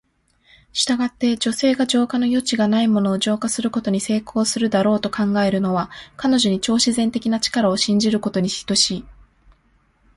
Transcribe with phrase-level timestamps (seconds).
[0.73, 9.05] したがって、女性が浄化の余地がないものを浄化することに成功するだろうと考えるのは、彼女に超自然的な力を信じることに等しい。